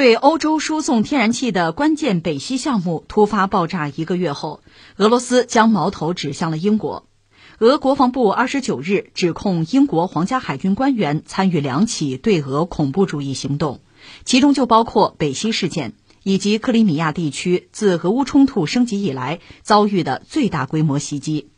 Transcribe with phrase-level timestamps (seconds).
[0.00, 4.62] 对欧洲输送天然气的关键北溪项目突发爆炸一个月后，
[4.96, 7.06] 俄罗斯将矛头指向了英国。
[7.58, 13.82] 俄国防部二十九日指控英国皇家海军官员参与两起对俄恐怖主义行动，
[14.24, 21.50] 其中就包括北溪事件以及克里米亚地区自俄乌冲突升级以来遭遇的最大规模袭击。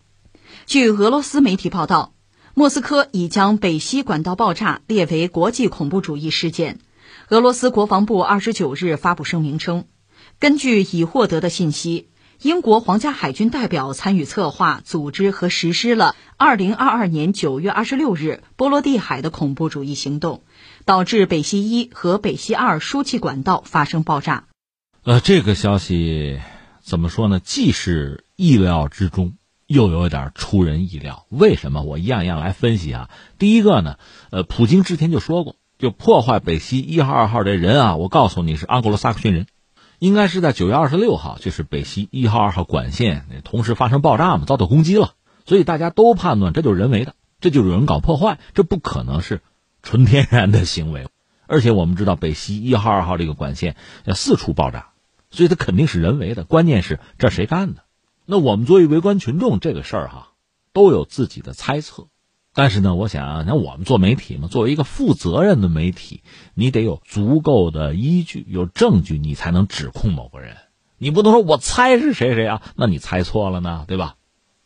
[0.67, 2.13] 据俄罗斯媒体报道，
[2.55, 6.81] 莫斯科已将北溪管道爆炸列为国际恐怖主义事件。
[7.29, 9.87] 俄罗斯国防部二十九日发布声明称，
[10.39, 12.09] 根据已获得的信息。
[12.41, 20.43] 英国皇家海军代表参与策划、组织和实施了2022年9月26日波罗的海的恐怖主义行动，
[20.85, 24.49] 导致北溪一和北溪二输气管道发生爆炸。
[25.05, 26.41] 呃，这个消息
[26.83, 27.39] 怎么说呢？
[27.39, 29.35] 既是意料之中，
[29.69, 31.27] 又有点出人意料。
[31.29, 31.83] 为什么？
[31.83, 33.09] 我一样一样来分析啊。
[33.39, 33.99] 第一个呢，
[34.33, 39.49] 呃，普京之前就说过，就破坏北溪一号、二号这人啊，我告诉你是盎格鲁撒克逊人。
[39.99, 49.41] 应该是在九月二十六号，就是北溪一号、二号管线同时发生爆炸嘛，遭到攻击了，所以大家都判断这就是人为的，这就有人搞破坏，这不可能是
[49.83, 51.09] 纯天然的行为。
[51.49, 54.91] 而且我们知道北溪一号、二号这个管线要四处爆炸，
[55.33, 56.45] 所以它肯定是人为的。
[56.45, 57.83] 关键是这谁干的？
[58.25, 60.29] 那我们作为围观群众，这个事儿哈
[60.73, 62.07] 都有自己的猜测。
[62.55, 66.23] 但是呢，我想，那我们做媒体嘛，作为一个负责任的媒体，
[66.55, 70.57] 你得有足够的依据、有证据，你才能指控某个人。
[70.99, 74.17] 你不能说我猜是谁谁啊，那你猜错了呢，对吧？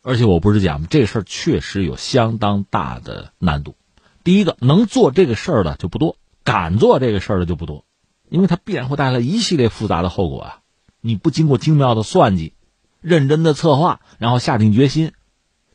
[0.03, 3.75] 而且我不是讲这事儿确实有相当大的难度。
[4.23, 7.85] 第一个，能做这个事儿的就不多，敢做这个事儿的就不多，
[8.29, 10.59] 因为它必然会带来一系列复杂的后果啊。
[10.99, 12.53] 你不经过精妙的算计、
[12.99, 15.13] 认真的策划，然后下定决心、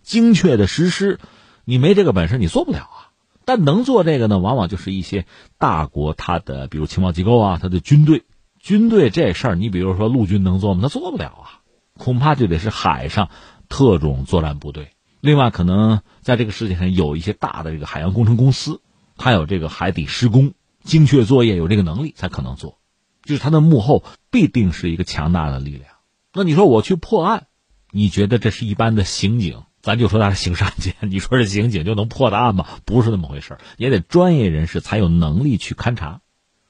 [0.03, 1.19] 精确的实施。
[1.65, 3.09] 你没这个本事，你做不了啊。
[3.45, 5.27] 但能做这个呢，往往就是一些
[5.59, 8.23] 大国，它的比如情报机构啊，它的军队，
[8.61, 10.81] 军队这事儿，你比如说陆军能做吗？
[10.83, 11.61] 他做不了啊，
[11.99, 13.31] 恐怕就得是海上
[13.69, 14.93] 特种作战部队。
[15.21, 18.81] 另外，可能在这个世界上有一些大的这个海洋工程公司，
[19.17, 22.79] 它有这个海底施工精确作业，有这个能力才可能做。
[23.25, 25.85] 就是它的幕后必定是一个强大的力量。
[26.33, 27.47] 那你说我去破案，
[27.91, 29.63] 你觉得这是一般的刑警？
[29.83, 32.67] 咱就说他是刑事案件， 你说这刑警就能破的案吗？
[32.85, 36.21] 不是那么回事也得专业人士才有能力去勘查。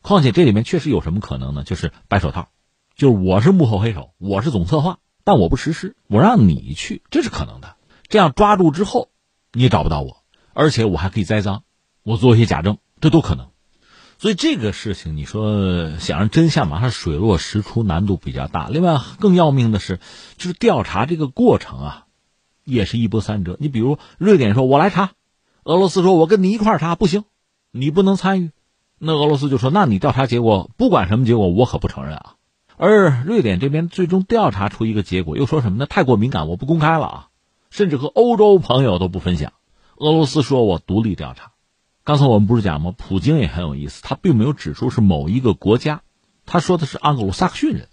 [0.00, 1.62] 况且这里面确实有什么可能呢？
[1.62, 2.49] 就是白手套，
[2.97, 7.77] 就是我是幕后黑手，我是总策划，但我不实施，我让你去，这是可能的。
[8.09, 9.11] 这样抓住之后，
[9.53, 10.25] 你也找不到我，
[10.55, 11.62] 而且我还可以栽赃，
[12.03, 13.50] 我做一些假证，这都可能。
[14.19, 18.69] 所以这个事情，你说想让真相马上水落石出，难度比较大。
[18.69, 20.00] 另外，更要命的是，
[20.39, 22.06] 就是调查这个过程啊。
[22.65, 23.56] 也是一波三折。
[23.59, 25.12] 你比如瑞典说“我来查”，
[25.65, 27.25] 俄罗斯说“我跟你一块查”，不行，
[27.71, 28.50] 你不能参与。
[28.99, 32.34] 那俄罗斯就说：“那你调查结果不管什么结果，我可不承认啊。”
[32.78, 35.87] 而瑞典这边最终调查出一个结果，又说什么呢？
[35.87, 37.28] 太过敏感，我不公开了啊，
[37.71, 39.53] 甚至和欧洲朋友都不分享。
[39.97, 41.53] 俄罗斯说我独立调查。
[42.05, 42.93] 刚才我们不是讲吗？
[42.97, 46.03] 普京也很有意思，他并没有指出是某一个国家，
[46.47, 47.89] 他说的是盎格鲁撒克逊人，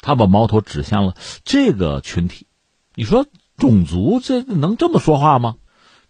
[0.00, 2.46] 他把矛头指向了这个群体。
[2.94, 3.26] 你说？
[3.62, 5.54] 种族这能这么说话吗？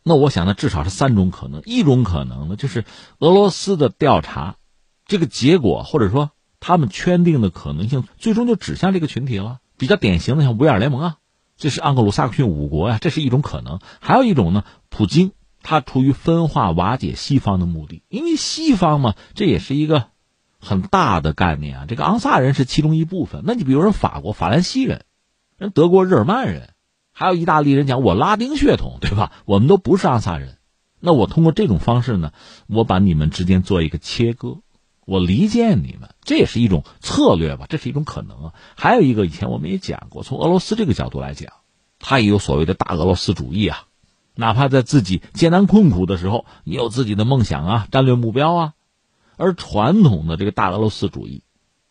[0.03, 1.61] 那我想呢，至少是三种可能。
[1.67, 2.87] 一种可能呢，就是
[3.19, 4.57] 俄罗斯的调查，
[5.05, 6.31] 这个结果或者说
[6.61, 9.59] 他们圈定的可能性，最终就指向这个群体了。
[9.77, 11.17] 比较典型的像维尔联盟啊，
[11.59, 13.81] 这是盎格鲁撒克逊五国呀，这是一种可能。
[14.01, 15.33] 还有一种呢，普京
[15.63, 20.07] 他出于分化瓦解西方的目的，因为西方嘛，这也是一个
[20.59, 21.85] 很大的概念啊。
[21.87, 23.43] 这个昂萨人是其中一部分。
[23.45, 25.05] 那你比如说法国法兰西人，
[25.59, 26.71] 人德国日耳曼人。
[27.13, 29.33] 还有意大利人讲我拉丁血统，对吧？
[29.45, 30.59] 我们都不是阿萨人，
[30.99, 32.33] 那我通过这种方式呢，
[32.67, 34.61] 我把你们之间做一个切割，
[35.05, 37.67] 我离间你们，这也是一种策略吧？
[37.69, 38.55] 这是一种可能啊。
[38.77, 41.53] 还有一个，以前我们也讲过，从俄罗斯这个角度来讲，
[41.99, 43.85] 他也有所谓的大俄罗斯主义啊，
[44.35, 48.73] 哪怕在自己艰难困苦的时候，也有自己的梦想啊、战略目标啊。
[49.37, 51.43] 而传统的这个大俄罗斯主义，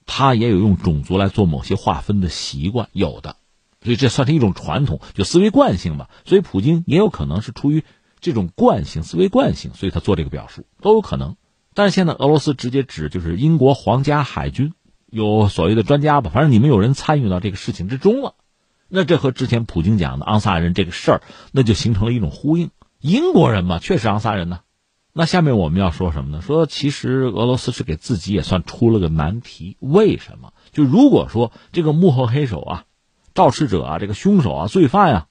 [0.05, 3.35] 他也有用种族来做某些划分的习惯，有的。
[3.83, 6.09] 所以这算是一种传统，就思维惯性吧。
[6.23, 7.83] 所以普京也有可能是出于
[8.19, 11.35] 这种惯性、思维惯性，所以他做这个表述都有可能。
[11.73, 14.73] 但是现在俄罗斯直接指就是英国皇家海军
[15.09, 18.35] 有所谓的专家吧，反正你们有人参与到这个事情之中了，
[18.87, 22.69] 那这和之前普京讲的昂萨人这个事儿，那就形成了一种呼应。
[22.99, 24.59] 英国人嘛，确实昂萨人呢。
[25.13, 26.41] 那下面我们要说什么呢？
[26.41, 29.75] 说其实俄罗斯是给自己也算出了个难题。
[29.79, 30.53] 为什么？
[30.71, 32.85] 就如果说这个幕后黑手啊。
[33.33, 35.27] 肇事者啊，这个凶手啊，罪犯呀，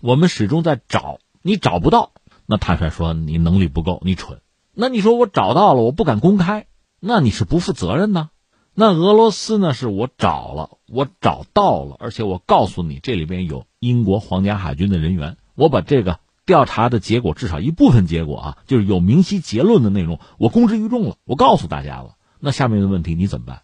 [0.00, 2.12] 我们始终在找，你找不到，
[2.46, 4.40] 那坦率说你能力不够，你蠢。
[4.72, 6.66] 那你说我找到了，我不敢公开，
[7.00, 8.30] 那你是不负责任呢？
[8.72, 9.74] 那俄罗斯呢？
[9.74, 15.36] 是我找了，我找到了，而且我告诉你，这里边有英国皇家海军的人员。
[15.56, 22.14] 我把这个调查的结果，至少一部分结果啊，就是有明晰结论的内容，我公之于众了，我告诉大家了。
[22.38, 23.62] 那下面的问题你怎么办？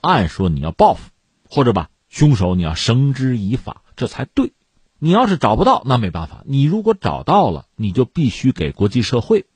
[0.00, 1.10] 按说你要报复，
[1.50, 4.52] 或者把凶手你要绳之以法，这才对。
[5.00, 6.44] 你要是找不到，那没办法。
[6.46, 9.46] 你如果找到了，你就必须给国际社会、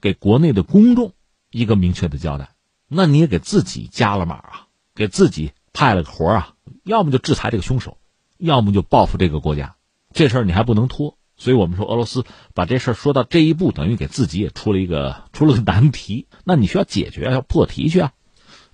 [0.00, 1.12] 给国内的公众
[1.50, 2.54] 一个明确的交代。
[2.88, 6.54] 那你也给自己加了码啊，给自己派了个活啊，
[6.84, 7.98] 要么就制裁这个凶手，
[8.38, 9.76] 要么就报复这个国家。
[10.14, 11.18] 这事儿你还不能拖。
[11.36, 12.24] 所以我们说，俄罗斯
[12.54, 16.28] 把这事儿说到这一步，等于给自己也出了一个出了个难题。
[16.44, 18.12] 那你需要解决，要破题去啊。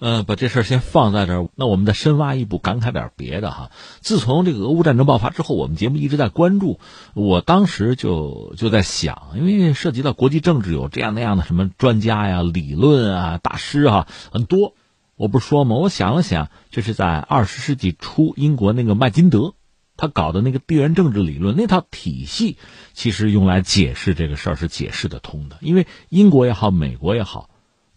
[0.03, 1.49] 呃，把这事儿先放在这儿。
[1.55, 3.71] 那我们再深挖一步，感慨点别的哈。
[4.01, 6.81] 自从这个俄乌战争爆发之后，我们节目一直在关注。
[7.15, 14.75] 我当时就就在想，因为涉及到国际政治，有这样那样的什么专家呀、理论啊、大师啊很多。
[15.15, 15.77] 我不是说吗？
[15.77, 19.55] 我想了想，这是在二十世纪初，英国那个麦金德
[19.97, 22.57] 他搞的那个地缘政治理论那套体系，
[22.93, 25.59] 其实用来解释这个事儿是解释得通的。
[25.61, 27.51] 因为英国也好，美国也好。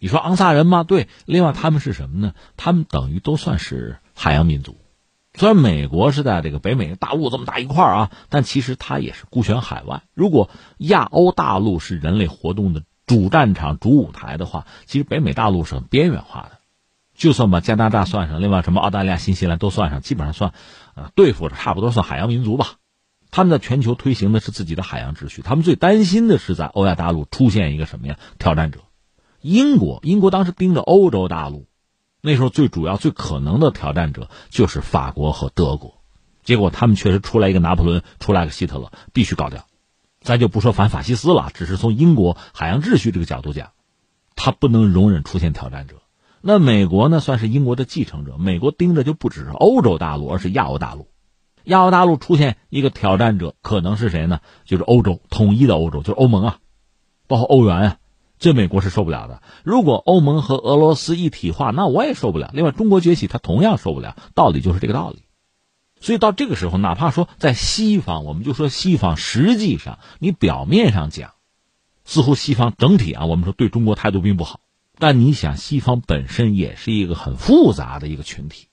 [0.05, 0.83] 你说昂萨人吗？
[0.83, 2.35] 对，另外他们是什么呢？
[2.57, 4.77] 他们等于都算是海洋民族。
[5.33, 10.03] 虽然美国是在这个北美大陆这么大一块啊，但其实它也是孤悬海外。
[10.13, 16.59] 如果亚欧大陆是人类活动的主战场、主舞台的话，其实北美大陆是很边缘化的。
[17.15, 20.53] 就算把加拿大算上，另外什么澳大利亚、新西兰都算上，基本上算，
[20.93, 22.73] 呃，对付着差不多算海洋民族吧。
[23.31, 28.19] 他们在全球推行的是自己的海洋秩序，他们最担心的是在欧亚大陆出现一个什么呀？
[28.37, 28.81] 挑战者。
[29.45, 31.67] 英国，英国当时盯着欧洲大陆，
[32.19, 36.01] 那时候最主要、最可能的挑战者就是法国和德国。
[36.43, 39.67] 结果他们确实出来一个拿破仑，出来个希特勒，必须搞掉。
[40.21, 43.73] 咱就不说反法西斯了，只是从英国海洋秩序这个角度讲，
[44.35, 45.97] 他不能容忍出现挑战者。
[46.41, 48.37] 那美国呢，算是英国的继承者。
[48.39, 51.07] 美国盯着就不只是欧洲大陆，而是亚欧大陆。
[51.65, 54.39] 亚欧大陆出现一个挑战者，可能是谁呢？
[54.65, 56.57] 就是欧洲统一的欧洲，就是欧盟啊，
[57.27, 57.97] 包括欧元啊。
[58.45, 59.41] 这美国是受不了的。
[59.63, 62.51] 如果欧盟和俄罗斯一体化，那我也受不了。
[62.53, 64.15] 另外，中国崛起，他同样受不了。
[64.35, 65.23] 道理就是这个道理。
[65.99, 71.31] 所以到这个时候，哪怕说在西方，我们就说西方，实际上你表面上讲，
[72.03, 74.59] 似乎西方整体啊，我们说对中国态度并不好。
[74.99, 78.67] 但你想，西方本身也是一个很复杂的一个群体，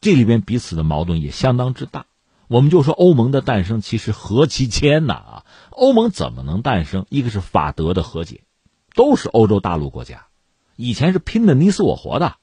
[0.00, 2.06] 这里边彼此的矛盾也相当之大。
[2.48, 5.44] 我们就说欧盟的诞生，其实何其艰难啊！
[5.70, 7.06] 欧盟怎么能诞生？
[7.10, 8.40] 一个是法德的和解。
[8.94, 10.26] 都是欧洲大陆国家，
[10.76, 12.36] 以前是拼的你死我活的，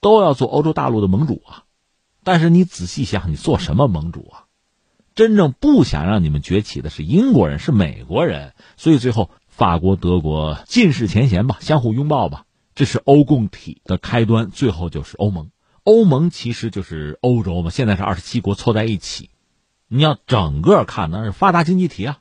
[0.00, 1.64] 都要做欧洲大陆的盟主啊。
[2.22, 4.44] 但是你仔细想，你做什么盟主啊？
[5.14, 8.54] 真正不想让你们崛起的是英国人，是美国人。
[8.76, 14.50] 所以最后，法国、德国尽释前嫌吧，相互拥抱吧，这是欧共体的开端。
[14.50, 15.50] 最后就是欧盟，
[15.82, 17.70] 欧盟其实就是欧洲嘛。
[17.70, 19.30] 现在是二十七国凑在一起，
[19.88, 22.18] 你要整个看，那是发达经济体啊，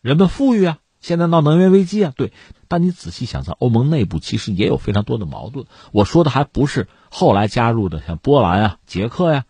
[0.00, 0.78] 人们富裕啊。
[1.04, 2.32] 现在闹能源危机啊，对。
[2.66, 5.66] 但你仔细想，在欧盟内部其实也有非常多的矛盾。
[5.92, 9.44] 我说的还不是后来加入的，像波兰啊、捷克呀、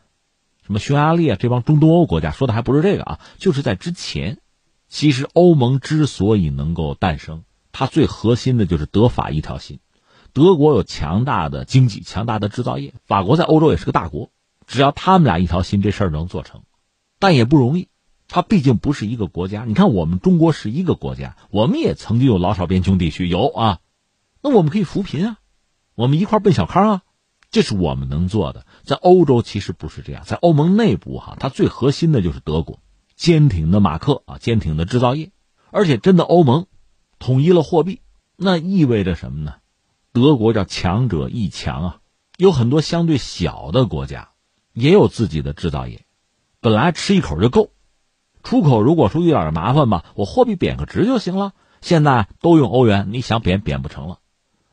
[0.67, 4.39] 什么匈牙利啊这帮中东欧国家，说的还不是这个啊，就是在之前，
[4.89, 9.79] 其实欧盟之所以能够诞生，它最核心的就是德法一条心。
[10.33, 14.31] 德国有强大的经济、强大的制造业，法国在欧洲也是个大国，
[14.67, 16.63] 只要他们俩一条心，这事儿能做成，
[17.21, 17.87] 但也不容易。
[18.27, 23.81] 它毕竟不是一个国家，你看我们中国是一个国家，我们也曾经有老少边穷地区有啊，
[24.43, 25.39] 那我们可以扶贫啊，
[25.95, 27.03] 我们一块奔小康啊，
[27.51, 28.67] 这是我们能做的。
[28.83, 32.81] 在欧洲其实不是这样，在欧盟内部哈，它最核心的就是德国，
[33.15, 35.31] 坚挺的马克啊，坚挺的制造业，
[35.71, 36.67] 而且真的欧盟
[37.19, 38.01] 统一了货币，
[38.37, 39.57] 那意味着什么呢？
[40.13, 41.99] 德国叫强者易强啊，
[42.39, 44.31] 有很多相对小的国家
[44.73, 46.07] 也有自己的制造业，
[46.61, 47.74] 本来吃一口就够。
[48.45, 51.55] 出口如果说遇点麻烦吧，我货币贬个值就行了。
[51.81, 54.21] 现在都用欧元，你想贬贬不成了。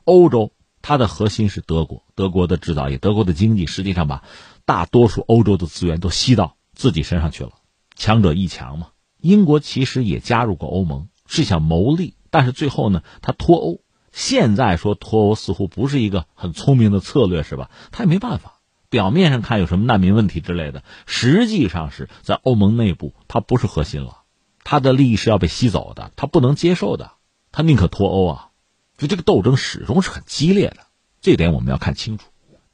[0.03, 0.51] 欧洲
[0.81, 4.23] 它的核心是德国，德国的制造业，德国的经济实际上把
[4.65, 7.51] 大多数欧洲的资源都吸到自己身上去了。
[7.95, 8.87] 强者易强嘛。
[9.19, 13.79] 英国其实也加入过欧盟，是想谋利，但是最后呢，他脱欧。
[14.11, 17.69] 现在说脱欧似乎不是一个很聪明的策略，是吧？
[17.91, 18.50] 他也没办法。
[18.91, 24.17] 表面上看有什么难民问题之类的，实际上是在欧盟内部，它不是核心了，
[24.65, 27.13] 它的利益是要被吸走的，它不能接受的，
[27.53, 28.49] 它宁可脱欧啊！
[28.97, 30.87] 就这个斗争始终是很激烈的，
[31.21, 32.25] 这点我们要看清楚。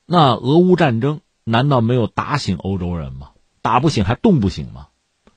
[0.08, 3.30] 那俄乌战争难道没有打醒欧洲人吗？
[3.62, 4.88] 打不醒还动不醒吗？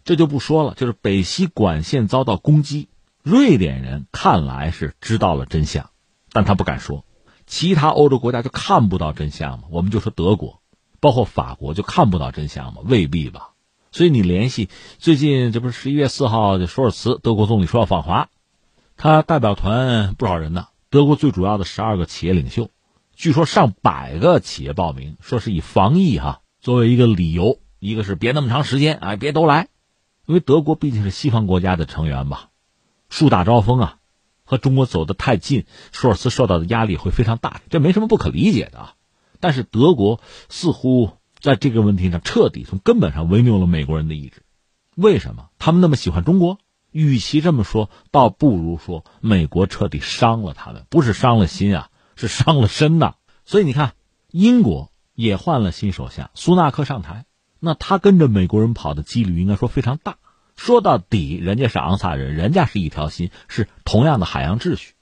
[0.03, 0.75] 这就不说了。
[0.75, 2.89] 就是北溪管线遭到攻击，
[3.23, 5.91] 瑞典人看来是知道了真相，
[6.33, 7.05] 但他不敢说。
[7.47, 9.65] 其他欧洲国家就看不到真相吗？
[9.71, 10.60] 我们就说德国，
[11.01, 12.83] 包括法国就看不到真相吗？
[12.85, 13.51] 未必吧。
[13.93, 18.29] 所以你联系最近，这不是十一月四号，这舒尔茨德国总理说要访华，
[18.97, 22.71] 他代表团不少人呢，德国最主要的十二个企业领袖，
[23.17, 29.67] 据说上百个企业报名，说是以防疫哈作为一个理由，一个是别那么长时间，哎，别都来，
[30.25, 32.51] 因为德国毕竟是西方国家的成员吧，
[33.09, 33.97] 树大招风啊，
[34.45, 38.95] 和中国走得太近，舒尔茨受到的压力会非常大，这没什么不可理解的啊，
[39.41, 41.11] 但是德国似乎。
[41.41, 44.43] 在这个问题上，彻底从根本上违拗了美国人的意志。
[44.95, 46.59] 为什么他们那么喜欢中国？
[46.91, 53.15] 与其这么说，倒不如说美国彻底伤了他们，不是伤了心啊，是伤了身呐。
[53.47, 53.95] 所以你看，
[54.31, 57.25] 英国也换了新首相，苏纳克上台，
[57.59, 60.19] 那他跟着美国人跑的几率应该说非常大。
[60.57, 64.93] 说到底，人家是昂萨人，人家是一条心，是同样的海洋秩序。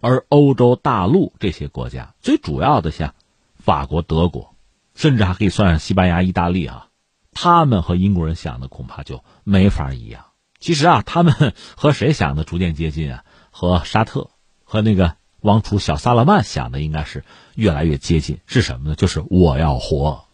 [0.00, 3.14] 而欧洲大陆这些国家，最主要的像
[3.62, 4.54] 法国、德国。
[4.94, 6.88] 甚至还可以算上西班牙、意大利啊，
[7.32, 10.26] 他们和英国人想的恐怕就没法一样。
[10.60, 13.24] 其实啊，他们和谁想的逐渐接近啊？
[13.50, 14.28] 和沙特、
[14.64, 18.40] 和那个王储小萨勒曼想的应该是越来越接近。
[18.44, 18.94] 是什么呢？
[18.94, 20.26] 就是我要活。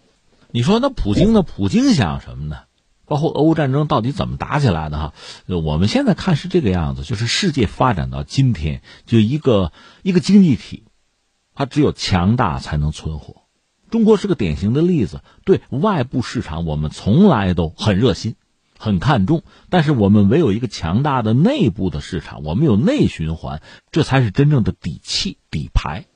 [0.50, 1.42] 你说那普京呢？
[1.42, 2.62] 普京想什么呢？
[3.06, 5.14] 包括俄乌战争到底怎么打起来的哈？
[5.47, 10.82] 我们现在看是这个样子，就是世界发展到今天，就一个一个经济体，
[11.59, 13.43] 它只有强大才能存活。
[13.91, 18.37] 中国是个典型的例子，对外部市场我们从来都很热心、
[18.79, 23.61] 很看重，但是我们唯有一个强大的内部的市场，我们有内循环，
[23.91, 26.07] 这才是真正的底气、底牌。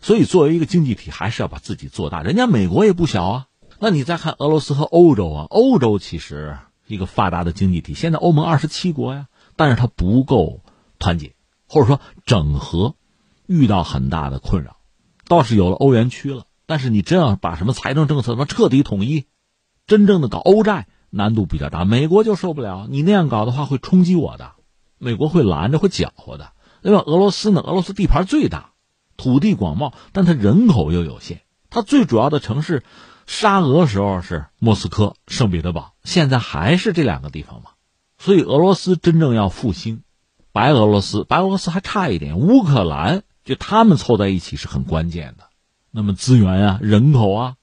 [0.00, 2.22] 所以，作为一个经济体，还是要把自己做大。
[2.22, 3.46] 人家美国也不小啊，
[3.80, 10.60] 那你再看俄罗斯和欧洲啊，欧洲其实一个发达的经济体，现在欧盟二十七国呀，但是它不够
[11.00, 11.34] 团结，
[11.66, 12.94] 或者说整合，
[13.46, 14.76] 遇到很大的困扰，
[15.28, 16.44] 倒是有了欧元区了。
[16.66, 19.26] 但是你真要把什么财政政策什么彻底统一，
[19.86, 21.84] 真正的搞欧债难度比较大。
[21.84, 24.52] 美国就受不了，你那样搞的话会冲击我的，
[24.98, 26.52] 美国会拦着会搅和的。
[26.80, 27.60] 另外，俄罗斯呢？
[27.60, 28.72] 俄罗斯地盘最大，
[29.16, 31.42] 土地广袤，但它人口又有限。
[31.70, 32.82] 它最主要的城市，
[33.26, 37.70] 沙俄时候是莫斯科、圣彼得堡，现在还是这两个地方嘛。
[38.18, 40.02] 所以，俄罗斯真正要复兴，
[40.52, 45.44] 白俄罗斯，白俄罗斯还差一点，乌克兰就他们凑在一起是很关键的。
[45.90, 47.56] 那么资源啊、人口啊、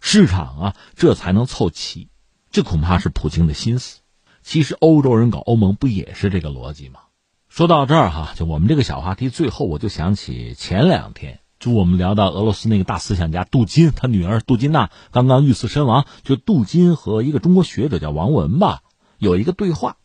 [0.00, 2.08] 市场啊，这才能凑齐。
[2.50, 4.00] 这恐怕是普京的心思。
[4.42, 7.00] 其实欧洲人搞欧盟不也是这个逻辑吗？
[7.48, 16.06] 说到这儿哈，就我们这个小话题，最后我就想起前两天，就我们聊到俄罗斯那个大思想家杜金，他女儿杜金娜刚刚遇刺身亡。
[16.22, 18.82] 就杜金和一个中国学者叫王文吧，
[19.18, 19.96] 有一个对话，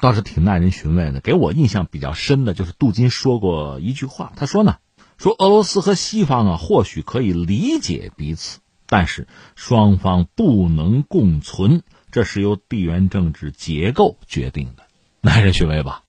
[0.00, 1.20] 倒是挺耐人寻味的。
[1.20, 4.76] 给我印象比较深的就是杜金说过一句话，他说呢。
[5.18, 14.84] 说俄罗斯和西方啊，或许可以理解彼此，但是双方不能共存，这是由地缘政治结构决定的，
[15.20, 16.04] 耐人寻味吧。